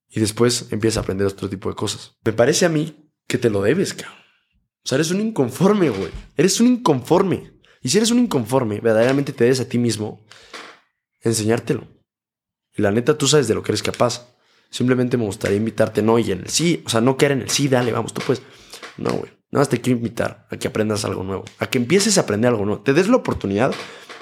y 0.08 0.20
después 0.20 0.68
empiezas 0.72 0.98
a 0.98 1.02
aprender 1.02 1.26
otro 1.26 1.50
tipo 1.50 1.70
de 1.70 1.76
cosas. 1.76 2.16
Me 2.24 2.32
parece 2.32 2.66
a 2.66 2.70
mí 2.70 3.12
que 3.28 3.40
te 3.40 3.50
lo 3.50 3.62
debes, 3.62 3.94
cabrón. 3.94 4.20
O 4.84 4.88
sea, 4.88 4.98
eres 4.98 5.10
un 5.10 5.20
inconforme, 5.20 5.90
güey. 5.90 6.12
Eres 6.38 6.60
un 6.60 6.68
inconforme. 6.68 7.55
Y 7.86 7.90
si 7.90 7.98
eres 7.98 8.10
un 8.10 8.18
inconforme, 8.18 8.80
verdaderamente 8.80 9.32
te 9.32 9.44
debes 9.44 9.60
a 9.60 9.70
ti 9.70 9.78
mismo 9.78 10.26
enseñártelo. 11.22 11.88
Y 12.76 12.82
la 12.82 12.90
neta, 12.90 13.16
tú 13.16 13.28
sabes 13.28 13.48
de 13.48 13.54
lo 13.54 13.62
que 13.62 13.74
eres 13.74 13.84
capaz. 13.84 14.36
Simplemente 14.72 15.18
me 15.18 15.26
gustaría 15.26 15.58
invitarte, 15.58 16.02
no, 16.02 16.18
y 16.18 16.32
en 16.32 16.40
el 16.40 16.50
sí, 16.50 16.82
o 16.84 16.90
sea, 16.90 17.00
no 17.00 17.16
quedar 17.16 17.34
en 17.34 17.42
el 17.44 17.52
sí, 17.52 17.68
dale, 17.68 17.92
vamos, 17.92 18.12
tú 18.12 18.24
pues. 18.26 18.42
No, 18.98 19.12
güey. 19.12 19.32
Nada 19.52 19.62
más 19.62 19.70
te 19.70 19.82
quiero 19.82 20.00
invitar 20.00 20.48
a 20.50 20.58
que 20.58 20.68
aprendas 20.68 21.06
algo 21.06 21.22
nuevo, 21.22 21.46
a 21.60 21.68
que 21.68 21.78
empieces 21.78 22.18
a 22.18 22.22
aprender 22.22 22.50
algo 22.50 22.66
nuevo, 22.66 22.82
te 22.82 22.92
des 22.92 23.08
la 23.08 23.18
oportunidad 23.18 23.72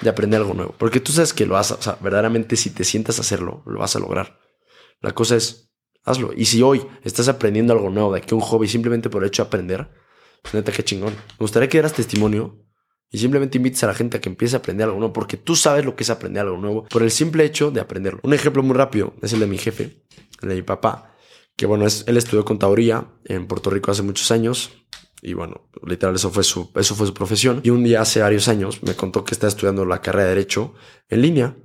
de 0.02 0.10
aprender 0.10 0.42
algo 0.42 0.52
nuevo, 0.52 0.74
porque 0.76 1.00
tú 1.00 1.12
sabes 1.12 1.32
que 1.32 1.46
lo 1.46 1.54
vas 1.54 1.70
o 1.70 1.80
sea, 1.80 1.96
verdaderamente 2.02 2.56
si 2.56 2.68
te 2.68 2.84
sientas 2.84 3.16
a 3.16 3.22
hacerlo, 3.22 3.62
lo 3.64 3.78
vas 3.78 3.96
a 3.96 3.98
lograr. 3.98 4.40
La 5.00 5.12
cosa 5.12 5.36
es, 5.36 5.70
hazlo. 6.04 6.34
Y 6.36 6.44
si 6.44 6.60
hoy 6.60 6.86
estás 7.02 7.28
aprendiendo 7.28 7.72
algo 7.72 7.88
nuevo, 7.88 8.12
de 8.12 8.20
que 8.20 8.34
un 8.34 8.42
hobby 8.42 8.68
simplemente 8.68 9.08
por 9.08 9.22
el 9.22 9.28
hecho 9.28 9.42
de 9.42 9.46
aprender, 9.46 9.88
pues 10.42 10.52
neta, 10.52 10.70
qué 10.70 10.84
chingón. 10.84 11.14
Me 11.14 11.38
gustaría 11.38 11.70
que 11.70 11.78
dieras 11.78 11.94
testimonio 11.94 12.63
y 13.14 13.18
simplemente 13.18 13.58
invites 13.58 13.84
a 13.84 13.86
la 13.86 13.94
gente 13.94 14.16
a 14.16 14.20
que 14.20 14.28
empiece 14.28 14.56
a 14.56 14.58
aprender 14.58 14.86
algo 14.86 14.98
nuevo, 14.98 15.12
porque 15.12 15.36
tú 15.36 15.54
sabes 15.54 15.84
lo 15.84 15.94
que 15.94 16.02
es 16.02 16.10
aprender 16.10 16.42
algo 16.42 16.56
nuevo 16.58 16.84
por 16.86 17.04
el 17.04 17.12
simple 17.12 17.44
hecho 17.44 17.70
de 17.70 17.80
aprenderlo. 17.80 18.18
Un 18.24 18.34
ejemplo 18.34 18.60
muy 18.64 18.74
rápido 18.74 19.14
es 19.22 19.32
el 19.32 19.38
de 19.38 19.46
mi 19.46 19.56
jefe 19.56 20.02
de 20.42 20.52
mi 20.56 20.62
papá, 20.62 21.14
que 21.56 21.64
bueno, 21.64 21.86
es, 21.86 22.02
él 22.08 22.16
estudió 22.16 22.44
contaduría 22.44 23.06
en 23.24 23.46
Puerto 23.46 23.70
Rico 23.70 23.92
hace 23.92 24.02
muchos 24.02 24.32
años. 24.32 24.72
Y 25.22 25.34
bueno, 25.34 25.68
literal, 25.86 26.16
eso 26.16 26.32
fue, 26.32 26.42
su, 26.42 26.72
eso 26.74 26.96
fue 26.96 27.06
su 27.06 27.14
profesión. 27.14 27.60
Y 27.62 27.70
un 27.70 27.84
día 27.84 28.00
hace 28.00 28.20
varios 28.20 28.48
años 28.48 28.82
me 28.82 28.96
contó 28.96 29.22
que 29.22 29.32
está 29.32 29.46
estudiando 29.46 29.84
la 29.84 30.00
carrera 30.00 30.24
de 30.24 30.30
Derecho 30.30 30.74
en 31.08 31.22
línea. 31.22 31.56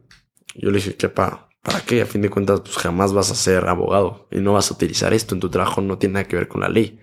Yo 0.53 0.70
le 0.70 0.75
dije, 0.75 0.98
¿qué 0.98 1.10
pa? 1.10 1.50
¿Para 1.63 1.82
qué? 1.82 2.03
A 2.03 2.06
fin 2.06 2.22
de 2.22 2.29
cuentas, 2.29 2.62
pues 2.62 2.77
jamás 2.77 3.12
vas 3.12 3.32
a 3.32 3.36
ser 3.36 3.65
abogado 3.65 4.27
y 4.29 4.38
no 4.38 4.53
vas 4.53 4.70
a 4.70 4.75
utilizar 4.75 5.15
esto 5.15 5.34
en 5.34 5.41
tu 5.41 5.50
trabajo, 5.50 5.82
no 5.82 5.98
tiene 5.98 6.13
nada 6.13 6.27
que 6.27 6.36
ver 6.36 6.48
con 6.48 6.62
la 6.62 6.70
ley. 6.70 7.00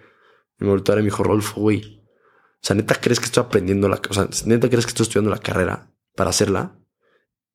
Y 0.60 0.64
me 0.64 0.70
volvió 0.70 0.94
a 0.94 0.98
mi 0.98 1.08
hijo 1.08 1.24
Rolfo, 1.24 1.60
güey. 1.60 1.95
O 2.62 2.66
sea, 2.66 2.74
neta, 2.74 2.94
¿crees 3.00 3.20
que 3.20 3.26
estoy 3.26 3.44
aprendiendo 3.44 3.88
la, 3.88 4.00
o 4.08 4.14
sea, 4.14 4.28
neta, 4.46 4.68
¿crees 4.68 4.86
que 4.86 4.90
estoy 4.90 5.04
estudiando 5.04 5.30
la 5.30 5.38
carrera 5.38 5.92
para 6.14 6.30
hacerla? 6.30 6.78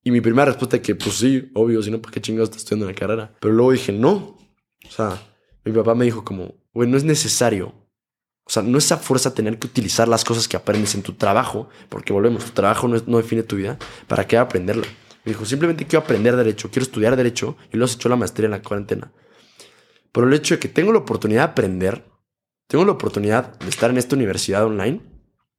Y 0.03 0.11
mi 0.11 0.21
primera 0.21 0.45
respuesta 0.45 0.77
es 0.77 0.81
que, 0.81 0.95
pues 0.95 1.15
sí, 1.15 1.51
obvio, 1.53 1.81
si 1.83 1.91
no, 1.91 2.01
¿para 2.01 2.13
qué 2.13 2.21
chingados 2.21 2.49
estás 2.49 2.63
estudiando 2.63 2.87
la 2.87 2.95
carrera? 2.95 3.35
Pero 3.39 3.53
luego 3.53 3.71
dije, 3.71 3.91
no. 3.91 4.37
O 4.85 4.89
sea, 4.89 5.21
mi 5.63 5.71
papá 5.71 5.93
me 5.93 6.05
dijo 6.05 6.23
como, 6.23 6.55
güey, 6.73 6.89
no 6.89 6.97
es 6.97 7.03
necesario. 7.03 7.67
O 8.45 8.49
sea, 8.49 8.63
no 8.63 8.77
es 8.77 8.91
a 8.91 8.97
fuerza 8.97 9.33
tener 9.33 9.59
que 9.59 9.67
utilizar 9.67 10.07
las 10.07 10.23
cosas 10.23 10.47
que 10.47 10.57
aprendes 10.57 10.95
en 10.95 11.03
tu 11.03 11.13
trabajo, 11.13 11.69
porque 11.89 12.13
volvemos, 12.13 12.45
tu 12.45 12.51
trabajo 12.51 12.87
no, 12.87 12.99
no 13.05 13.17
define 13.17 13.43
tu 13.43 13.57
vida, 13.57 13.77
¿para 14.07 14.25
qué 14.25 14.37
aprenderlo? 14.37 14.83
Me 15.23 15.33
dijo, 15.33 15.45
simplemente 15.45 15.85
quiero 15.85 16.03
aprender 16.03 16.35
derecho, 16.35 16.71
quiero 16.71 16.83
estudiar 16.83 17.15
derecho, 17.15 17.55
y 17.71 17.77
luego 17.77 17.87
se 17.87 17.95
echó 17.95 18.09
la 18.09 18.15
maestría 18.15 18.45
en 18.45 18.51
la 18.51 18.63
cuarentena. 18.63 19.13
Pero 20.11 20.27
el 20.27 20.33
hecho 20.33 20.55
de 20.55 20.59
que 20.59 20.67
tengo 20.67 20.91
la 20.91 20.99
oportunidad 20.99 21.41
de 21.41 21.51
aprender, 21.51 22.10
tengo 22.71 22.85
la 22.85 22.93
oportunidad 22.93 23.59
de 23.59 23.67
estar 23.67 23.89
en 23.89 23.97
esta 23.97 24.15
universidad 24.15 24.65
online, 24.65 25.01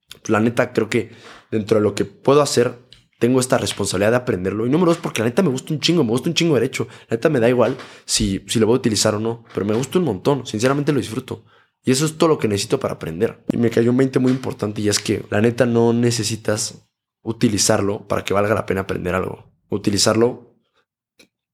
pues 0.09 0.31
la 0.31 0.41
neta 0.41 0.73
creo 0.73 0.89
que 0.89 1.11
dentro 1.51 1.77
de 1.77 1.83
lo 1.83 1.95
que 1.95 2.07
puedo 2.07 2.41
hacer, 2.41 2.79
tengo 3.19 3.39
esta 3.39 3.59
responsabilidad 3.59 4.13
de 4.13 4.17
aprenderlo. 4.17 4.67
Y 4.67 4.71
número 4.71 4.93
dos, 4.93 4.99
porque 4.99 5.21
la 5.21 5.27
neta 5.27 5.43
me 5.43 5.51
gusta 5.51 5.75
un 5.75 5.81
chingo, 5.81 6.05
me 6.05 6.11
gusta 6.11 6.31
un 6.31 6.35
chingo 6.35 6.55
derecho. 6.55 6.89
La 7.11 7.17
neta 7.17 7.29
me 7.29 7.39
da 7.39 7.51
igual 7.51 7.77
si, 8.07 8.43
si 8.49 8.59
lo 8.59 8.67
voy 8.67 8.77
a 8.77 8.79
utilizar 8.79 9.15
o 9.15 9.21
no, 9.21 9.45
pero 9.53 9.67
me 9.67 9.75
gusta 9.75 9.99
un 9.99 10.07
montón, 10.07 10.47
sinceramente 10.47 10.91
lo 10.91 11.01
disfruto. 11.01 11.45
Y 11.85 11.91
eso 11.91 12.07
es 12.07 12.17
todo 12.17 12.31
lo 12.31 12.39
que 12.39 12.49
necesito 12.49 12.81
para 12.81 12.95
aprender. 12.95 13.45
Y 13.53 13.59
me 13.59 13.69
cayó 13.69 13.91
un 13.91 13.99
20 13.99 14.19
muy 14.19 14.33
importante 14.33 14.81
y 14.81 14.89
es 14.89 14.99
que 14.99 15.23
la 15.29 15.43
neta 15.43 15.67
no 15.67 15.93
necesitas 15.93 16.89
utilizarlo 17.21 18.09
para 18.09 18.25
que 18.25 18.33
valga 18.33 18.55
la 18.55 18.65
pena 18.65 18.81
aprender 18.81 19.15
algo. 19.15 19.53
Utilizarlo 19.69 20.57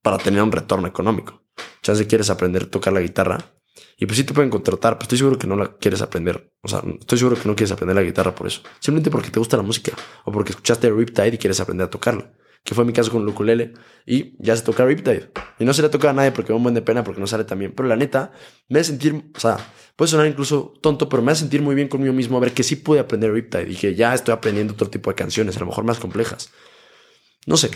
para 0.03 0.19
tener 0.19 0.41
un 0.41 0.53
retorno 0.53 0.87
económico. 0.87 1.43
Chance 1.83 2.07
quieres 2.07 2.31
aprender 2.31 2.63
a 2.63 2.71
tocar 2.71 2.93
la 2.93 3.01
guitarra 3.01 3.58
y 3.97 4.07
pues 4.07 4.17
sí 4.17 4.25
te 4.25 4.33
pueden 4.33 4.51
contratar, 4.51 4.95
pero 4.95 5.05
estoy 5.05 5.19
seguro 5.19 5.39
que 5.39 5.47
no 5.47 5.57
la 5.57 5.77
quieres 5.77 6.03
aprender. 6.03 6.53
O 6.63 6.69
sea, 6.69 6.83
estoy 7.01 7.19
seguro 7.19 7.37
que 7.37 7.49
no 7.49 7.57
quieres 7.57 7.73
aprender 7.73 7.97
la 7.97 8.03
guitarra 8.03 8.35
por 8.35 8.47
eso. 8.47 8.63
Simplemente 8.79 9.11
porque 9.11 9.31
te 9.31 9.39
gusta 9.39 9.57
la 9.57 9.63
música 9.63 9.93
o 10.25 10.33
porque 10.33 10.51
escuchaste 10.51 10.91
Riptide 10.91 11.35
y 11.35 11.39
quieres 11.39 11.59
aprender 11.61 11.87
a 11.87 11.91
tocarla. 11.91 12.33
Que 12.63 12.75
fue 12.75 12.85
mi 12.85 12.93
caso 12.93 13.11
con 13.11 13.23
el 13.23 13.29
ukulele 13.29 13.75
y 14.07 14.37
ya 14.45 14.55
se 14.55 14.63
toca 14.63 14.85
Riptide. 14.85 15.31
Y 15.59 15.65
no 15.65 15.73
se 15.73 15.83
le 15.83 15.89
toca 15.89 16.11
a 16.11 16.13
nadie 16.13 16.33
porque 16.33 16.53
me 16.53 16.57
un 16.57 16.63
buen 16.63 16.75
de 16.75 16.83
pena 16.83 17.03
porque 17.03 17.21
no 17.21 17.27
sale 17.27 17.45
tan 17.45 17.59
bien. 17.59 17.73
Pero 17.75 17.89
la 17.89 17.97
neta, 17.97 18.33
me 18.69 18.81
hace 18.81 18.91
sentir, 18.91 19.31
o 19.35 19.41
sea, 19.41 19.57
puede 19.97 20.11
sonar 20.11 20.27
incluso 20.27 20.75
tonto, 20.83 21.09
pero 21.09 21.23
me 21.23 21.33
hace 21.33 21.41
sentir 21.41 21.63
muy 21.63 21.75
bien 21.75 21.89
conmigo 21.89 22.13
mismo 22.13 22.37
a 22.37 22.41
ver 22.41 22.53
que 22.53 22.63
sí 22.63 22.77
pude 22.77 23.01
aprender 23.01 23.33
Riptide 23.33 23.71
y 23.71 23.77
que 23.77 23.95
ya 23.95 24.15
estoy 24.15 24.33
aprendiendo 24.33 24.75
otro 24.75 24.91
tipo 24.91 25.11
de 25.11 25.17
canciones, 25.17 25.57
a 25.57 25.61
lo 25.61 25.67
mejor 25.67 25.85
más 25.85 25.99
complejas. 25.99 26.53
No 27.47 27.57
sé, 27.57 27.71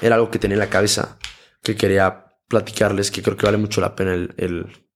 era 0.00 0.14
algo 0.14 0.30
que 0.30 0.38
tenía 0.38 0.54
en 0.54 0.60
la 0.60 0.70
cabeza 0.70 1.18
que 1.62 1.76
quería 1.76 2.24
platicarles, 2.48 3.10
que 3.10 3.22
creo 3.22 3.36
que 3.36 3.46
vale 3.46 3.58
mucho 3.58 3.80
la 3.80 3.94
pena 3.94 4.14
el 4.14 4.87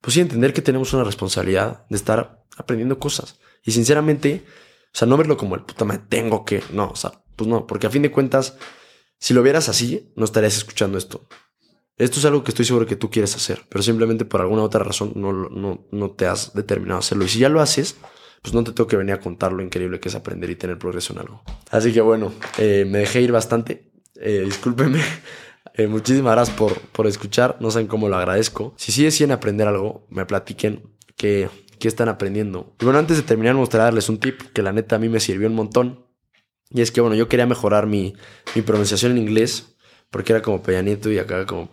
pues 0.00 0.14
sí, 0.14 0.20
entender 0.20 0.52
que 0.52 0.62
tenemos 0.62 0.92
una 0.92 1.04
responsabilidad 1.04 1.86
de 1.88 1.96
estar 1.96 2.44
aprendiendo 2.56 2.98
cosas. 2.98 3.38
Y 3.64 3.72
sinceramente, 3.72 4.44
o 4.92 4.96
sea, 4.96 5.08
no 5.08 5.16
verlo 5.16 5.36
como 5.36 5.54
el 5.54 5.62
puta 5.62 5.84
me 5.84 5.98
tengo 5.98 6.44
que, 6.44 6.62
no, 6.72 6.90
o 6.90 6.96
sea, 6.96 7.12
pues 7.36 7.48
no, 7.48 7.66
porque 7.66 7.86
a 7.86 7.90
fin 7.90 8.02
de 8.02 8.10
cuentas, 8.10 8.56
si 9.18 9.34
lo 9.34 9.42
vieras 9.42 9.68
así, 9.68 10.12
no 10.16 10.24
estarías 10.24 10.56
escuchando 10.56 10.98
esto. 10.98 11.26
Esto 11.96 12.18
es 12.18 12.24
algo 12.24 12.42
que 12.42 12.50
estoy 12.50 12.64
seguro 12.64 12.86
que 12.86 12.96
tú 12.96 13.10
quieres 13.10 13.36
hacer, 13.36 13.62
pero 13.68 13.82
simplemente 13.82 14.24
por 14.24 14.40
alguna 14.40 14.62
otra 14.62 14.82
razón 14.82 15.12
no, 15.14 15.32
no, 15.32 15.86
no 15.90 16.10
te 16.10 16.26
has 16.26 16.54
determinado 16.54 16.96
a 16.96 17.00
hacerlo. 17.00 17.24
Y 17.24 17.28
si 17.28 17.38
ya 17.38 17.48
lo 17.48 17.60
haces, 17.60 17.96
pues 18.42 18.54
no 18.54 18.64
te 18.64 18.72
tengo 18.72 18.88
que 18.88 18.96
venir 18.96 19.14
a 19.14 19.20
contar 19.20 19.52
lo 19.52 19.62
increíble 19.62 20.00
que 20.00 20.08
es 20.08 20.14
aprender 20.14 20.50
y 20.50 20.56
tener 20.56 20.78
progreso 20.78 21.12
en 21.12 21.20
algo. 21.20 21.42
Así 21.70 21.92
que 21.92 22.00
bueno, 22.00 22.32
eh, 22.58 22.84
me 22.88 22.98
dejé 22.98 23.20
ir 23.20 23.30
bastante. 23.30 23.92
Eh, 24.16 24.42
discúlpeme. 24.44 25.00
Eh, 25.74 25.86
muchísimas 25.86 26.34
gracias 26.34 26.56
por, 26.56 26.78
por 26.78 27.06
escuchar. 27.06 27.56
No 27.60 27.70
saben 27.70 27.86
cómo 27.86 28.08
lo 28.08 28.16
agradezco. 28.16 28.74
Si 28.76 28.92
sí 28.92 29.04
deciden 29.04 29.32
aprender 29.32 29.68
algo, 29.68 30.06
me 30.10 30.26
platiquen 30.26 30.82
qué, 31.16 31.48
qué 31.78 31.88
están 31.88 32.08
aprendiendo. 32.08 32.74
Y 32.80 32.84
bueno, 32.84 32.98
antes 32.98 33.16
de 33.16 33.22
terminar, 33.22 33.54
me 33.54 33.60
gustaría 33.60 33.84
darles 33.84 34.08
un 34.08 34.18
tip 34.18 34.40
que 34.52 34.62
la 34.62 34.72
neta 34.72 34.96
a 34.96 34.98
mí 34.98 35.08
me 35.08 35.20
sirvió 35.20 35.48
un 35.48 35.54
montón. 35.54 36.06
Y 36.70 36.80
es 36.80 36.90
que, 36.90 37.00
bueno, 37.00 37.16
yo 37.16 37.28
quería 37.28 37.46
mejorar 37.46 37.86
mi, 37.86 38.14
mi 38.54 38.62
pronunciación 38.62 39.12
en 39.12 39.18
inglés, 39.18 39.76
porque 40.10 40.32
era 40.32 40.42
como 40.42 40.62
Peña 40.62 40.98
y 41.04 41.18
acá 41.18 41.46
como 41.46 41.70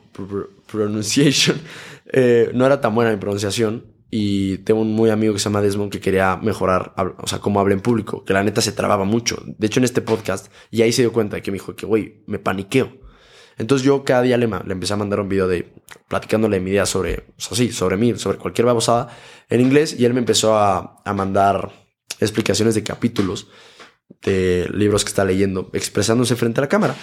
pronunciation. 0.71 1.57
Eh, 2.11 2.49
no 2.55 2.65
era 2.65 2.81
tan 2.81 2.95
buena 2.95 3.11
mi 3.11 3.17
pronunciación. 3.17 3.85
Y 4.09 4.57
tengo 4.59 4.81
un 4.81 4.93
muy 4.93 5.11
amigo 5.11 5.33
que 5.33 5.39
se 5.39 5.45
llama 5.45 5.61
Desmond 5.61 5.91
que 5.91 5.99
quería 5.99 6.37
mejorar, 6.37 6.95
o 7.19 7.27
sea, 7.27 7.37
cómo 7.37 7.59
habla 7.59 7.75
en 7.75 7.81
público, 7.81 8.25
que 8.25 8.33
la 8.33 8.41
neta 8.41 8.61
se 8.61 8.71
trababa 8.71 9.05
mucho. 9.05 9.43
De 9.45 9.67
hecho, 9.67 9.79
en 9.79 9.83
este 9.83 10.01
podcast, 10.01 10.51
y 10.71 10.81
ahí 10.81 10.91
se 10.91 11.03
dio 11.03 11.13
cuenta 11.13 11.35
de 11.35 11.43
que 11.43 11.51
me 11.51 11.59
dijo 11.59 11.75
que, 11.75 11.85
güey, 11.85 12.23
me 12.25 12.39
paniqueo. 12.39 13.08
Entonces 13.59 13.85
yo 13.85 14.03
cada 14.03 14.23
día 14.23 14.37
le, 14.37 14.47
le 14.47 14.73
empecé 14.73 14.93
a 14.93 14.97
mandar 14.97 15.19
un 15.19 15.29
video 15.29 15.47
de 15.47 15.71
platicándole 16.07 16.59
mi 16.59 16.71
idea 16.71 16.85
sobre, 16.85 17.25
o 17.37 17.41
sea, 17.41 17.55
sí, 17.55 17.71
sobre 17.71 17.97
mí, 17.97 18.17
sobre 18.17 18.37
cualquier 18.37 18.65
babosada 18.65 19.15
en 19.49 19.61
inglés 19.61 19.95
y 19.99 20.05
él 20.05 20.13
me 20.13 20.19
empezó 20.19 20.57
a, 20.57 21.01
a 21.05 21.13
mandar 21.13 21.69
explicaciones 22.19 22.73
de 22.73 22.83
capítulos 22.83 23.47
de 24.23 24.67
libros 24.73 25.03
que 25.03 25.09
está 25.09 25.23
leyendo, 25.25 25.69
expresándose 25.73 26.35
frente 26.35 26.59
a 26.59 26.63
la 26.63 26.69
cámara. 26.69 26.95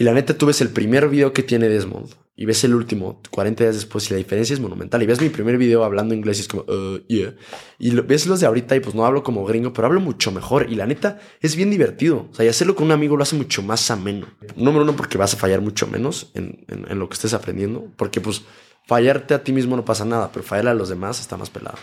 Y 0.00 0.04
la 0.04 0.14
neta, 0.14 0.32
tú 0.32 0.46
ves 0.46 0.62
el 0.62 0.70
primer 0.70 1.10
video 1.10 1.34
que 1.34 1.42
tiene 1.42 1.68
Desmond 1.68 2.08
y 2.34 2.46
ves 2.46 2.64
el 2.64 2.74
último 2.74 3.20
40 3.32 3.64
días 3.64 3.74
después 3.76 4.08
y 4.08 4.14
la 4.14 4.16
diferencia 4.16 4.54
es 4.54 4.58
monumental. 4.58 5.02
Y 5.02 5.04
ves 5.04 5.20
mi 5.20 5.28
primer 5.28 5.58
video 5.58 5.84
hablando 5.84 6.14
inglés 6.14 6.38
y 6.38 6.40
es 6.40 6.48
como, 6.48 6.62
uh, 6.62 7.00
yeah. 7.06 7.34
Y 7.78 7.90
ves 7.90 8.26
los 8.26 8.40
de 8.40 8.46
ahorita 8.46 8.74
y 8.76 8.80
pues 8.80 8.94
no 8.94 9.04
hablo 9.04 9.22
como 9.22 9.44
gringo, 9.44 9.74
pero 9.74 9.88
hablo 9.88 10.00
mucho 10.00 10.32
mejor. 10.32 10.72
Y 10.72 10.76
la 10.76 10.86
neta, 10.86 11.18
es 11.42 11.54
bien 11.54 11.70
divertido. 11.70 12.28
O 12.32 12.34
sea, 12.34 12.46
y 12.46 12.48
hacerlo 12.48 12.74
con 12.74 12.86
un 12.86 12.92
amigo 12.92 13.14
lo 13.14 13.24
hace 13.24 13.36
mucho 13.36 13.62
más 13.62 13.90
ameno. 13.90 14.26
Número 14.56 14.84
uno, 14.84 14.96
porque 14.96 15.18
vas 15.18 15.34
a 15.34 15.36
fallar 15.36 15.60
mucho 15.60 15.86
menos 15.86 16.30
en, 16.32 16.64
en, 16.68 16.98
lo 16.98 17.06
que 17.10 17.16
estés 17.16 17.34
aprendiendo. 17.34 17.84
Porque 17.98 18.22
pues 18.22 18.40
fallarte 18.86 19.34
a 19.34 19.44
ti 19.44 19.52
mismo 19.52 19.76
no 19.76 19.84
pasa 19.84 20.06
nada, 20.06 20.30
pero 20.32 20.42
fallarle 20.42 20.70
a 20.70 20.74
los 20.74 20.88
demás 20.88 21.20
está 21.20 21.36
más 21.36 21.50
pelado. 21.50 21.76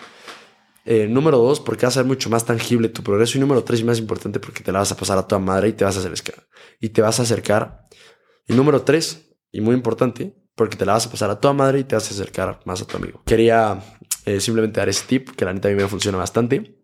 Eh, 0.90 1.06
número 1.10 1.38
dos, 1.38 1.60
porque 1.60 1.86
va 1.86 1.90
a 1.90 1.92
ser 1.92 2.06
mucho 2.06 2.30
más 2.30 2.46
tangible 2.46 2.88
tu 2.88 3.04
progreso. 3.04 3.38
Y 3.38 3.42
número 3.42 3.62
tres, 3.62 3.82
y 3.82 3.84
más 3.84 4.00
importante, 4.00 4.40
porque 4.40 4.64
te 4.64 4.72
la 4.72 4.80
vas 4.80 4.90
a 4.94 4.96
pasar 4.96 5.18
a 5.18 5.28
tu 5.28 5.38
madre 5.38 5.68
y 5.68 5.74
te 5.74 5.84
vas 5.84 5.98
a 5.98 6.00
acercar. 6.00 6.48
Y 6.80 6.90
te 6.90 7.02
vas 7.02 7.20
a 7.20 7.24
acercar. 7.24 7.90
Y 8.48 8.54
número 8.54 8.82
tres, 8.84 9.36
y 9.52 9.60
muy 9.60 9.76
importante, 9.76 10.34
porque 10.56 10.78
te 10.78 10.86
la 10.86 10.94
vas 10.94 11.06
a 11.06 11.12
pasar 11.12 11.30
a 11.30 11.42
tu 11.42 11.54
madre 11.54 11.80
y 11.80 11.84
te 11.84 11.96
vas 11.96 12.10
a 12.10 12.14
acercar 12.14 12.62
más 12.64 12.82
a 12.82 12.88
tu 12.88 12.96
amigo. 12.96 13.22
Quería 13.26 13.84
eh, 14.24 14.40
simplemente 14.40 14.80
dar 14.80 14.88
ese 14.88 15.04
tip, 15.06 15.32
que 15.32 15.44
la 15.44 15.52
neta 15.52 15.68
a 15.68 15.72
mí 15.72 15.78
me 15.78 15.90
funciona 15.90 16.18
bastante. 16.20 16.80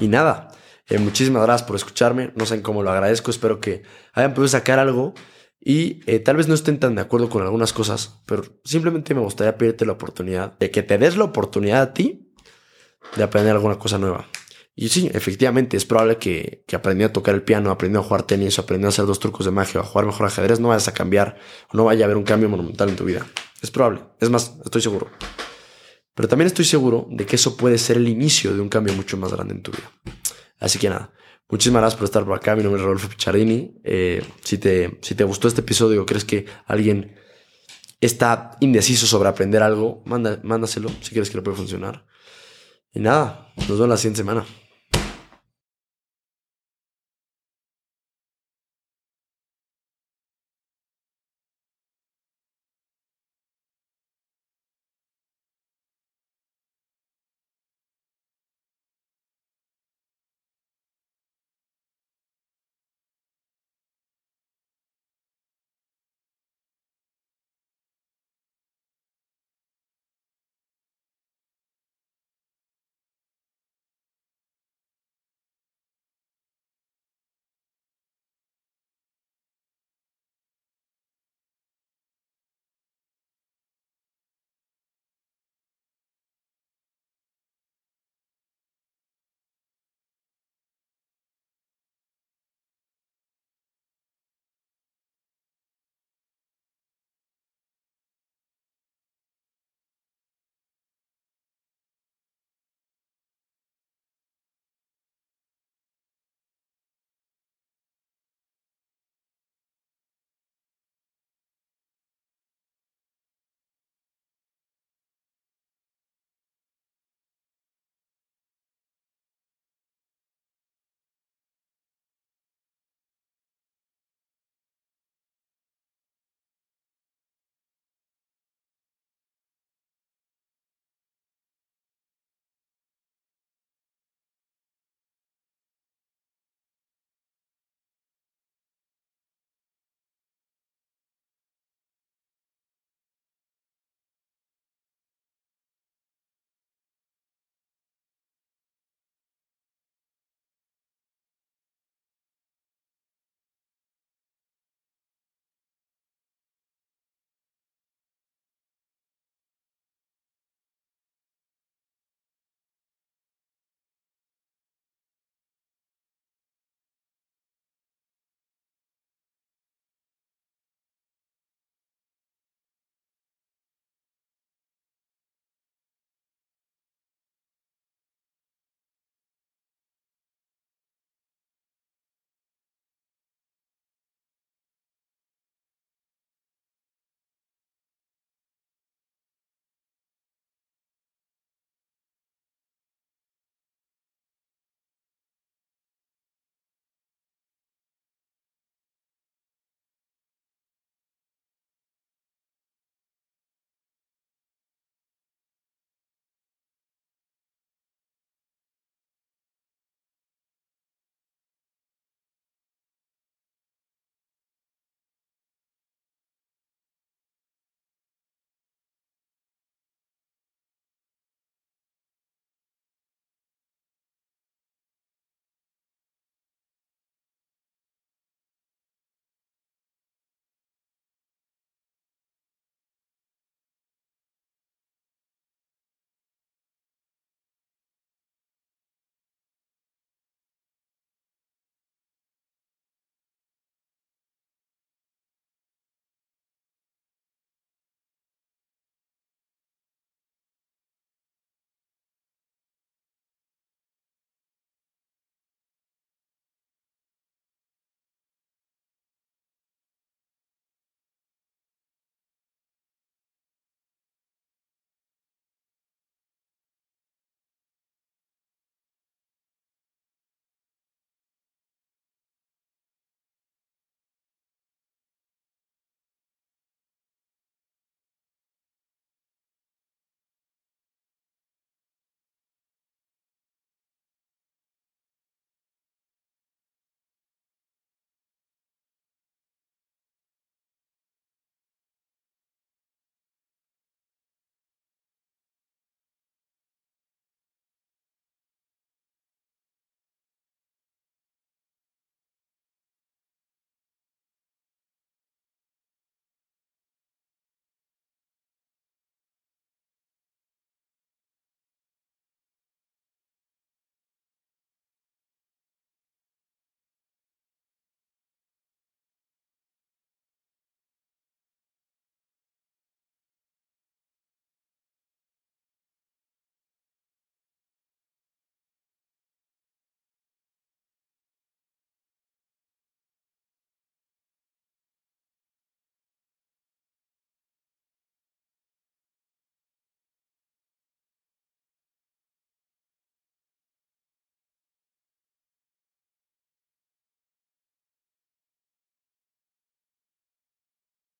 Y 0.00 0.08
nada, 0.08 0.48
eh, 0.88 0.98
muchísimas 0.98 1.42
gracias 1.42 1.66
por 1.66 1.76
escucharme. 1.76 2.32
No 2.36 2.46
sé 2.46 2.62
cómo 2.62 2.82
lo 2.82 2.90
agradezco. 2.90 3.30
Espero 3.30 3.60
que 3.60 3.82
hayan 4.14 4.32
podido 4.32 4.48
sacar 4.48 4.78
algo. 4.78 5.12
Y 5.60 5.96
tal 6.20 6.36
vez 6.36 6.48
no 6.48 6.54
estén 6.54 6.78
tan 6.78 6.94
de 6.94 7.02
acuerdo 7.02 7.28
con 7.28 7.42
algunas 7.42 7.72
cosas, 7.72 8.22
pero 8.24 8.44
simplemente 8.64 9.14
me 9.14 9.20
gustaría 9.20 9.58
pedirte 9.58 9.84
la 9.84 9.92
oportunidad 9.92 10.56
de 10.58 10.70
que 10.70 10.84
te 10.84 10.96
des 10.96 11.16
la 11.16 11.24
oportunidad 11.24 11.82
a 11.82 11.92
ti 11.92 12.25
de 13.14 13.22
aprender 13.22 13.52
alguna 13.52 13.78
cosa 13.78 13.98
nueva. 13.98 14.26
Y 14.78 14.90
sí, 14.90 15.10
efectivamente, 15.14 15.78
es 15.78 15.86
probable 15.86 16.18
que, 16.18 16.62
que 16.66 16.76
aprendiendo 16.76 17.10
a 17.10 17.12
tocar 17.14 17.34
el 17.34 17.42
piano, 17.42 17.70
aprendiendo 17.70 18.00
a 18.00 18.02
jugar 18.02 18.24
tenis, 18.24 18.58
aprendiendo 18.58 18.88
a 18.88 18.90
hacer 18.90 19.06
dos 19.06 19.20
trucos 19.20 19.46
de 19.46 19.52
magia, 19.52 19.80
a 19.80 19.84
jugar 19.84 20.04
mejor 20.04 20.26
ajedrez, 20.26 20.60
no 20.60 20.68
vayas 20.68 20.86
a 20.88 20.92
cambiar 20.92 21.38
no 21.72 21.84
vaya 21.84 22.04
a 22.04 22.06
haber 22.06 22.18
un 22.18 22.24
cambio 22.24 22.50
monumental 22.50 22.90
en 22.90 22.96
tu 22.96 23.04
vida. 23.04 23.26
Es 23.62 23.70
probable, 23.70 24.02
es 24.20 24.28
más, 24.28 24.54
estoy 24.62 24.82
seguro. 24.82 25.08
Pero 26.14 26.28
también 26.28 26.46
estoy 26.46 26.66
seguro 26.66 27.06
de 27.10 27.24
que 27.24 27.36
eso 27.36 27.56
puede 27.56 27.78
ser 27.78 27.96
el 27.96 28.08
inicio 28.08 28.54
de 28.54 28.60
un 28.60 28.68
cambio 28.68 28.92
mucho 28.94 29.16
más 29.16 29.32
grande 29.32 29.54
en 29.54 29.62
tu 29.62 29.70
vida. 29.70 29.90
Así 30.58 30.78
que 30.78 30.90
nada, 30.90 31.12
muchísimas 31.48 31.80
gracias 31.80 31.98
por 31.98 32.04
estar 32.04 32.24
por 32.24 32.36
acá. 32.36 32.54
Mi 32.54 32.62
nombre 32.62 32.80
es 32.80 32.84
Rodolfo 32.84 33.08
Pichardini. 33.08 33.80
Eh, 33.82 34.22
si, 34.42 34.58
te, 34.58 34.98
si 35.00 35.14
te 35.14 35.24
gustó 35.24 35.48
este 35.48 35.62
episodio 35.62 36.04
crees 36.04 36.24
que 36.24 36.46
alguien 36.66 37.16
está 38.00 38.52
indeciso 38.60 39.06
sobre 39.06 39.28
aprender 39.28 39.62
algo, 39.62 40.02
manda, 40.04 40.38
mándaselo 40.42 40.90
si 41.00 41.10
quieres 41.10 41.30
que 41.30 41.36
lo 41.38 41.42
pueda 41.42 41.56
funcionar. 41.56 42.06
Y 42.96 43.00
nada, 43.00 43.48
nos 43.56 43.68
vemos 43.68 43.88
la 43.90 43.96
siguiente 43.98 44.16
semana. 44.18 44.42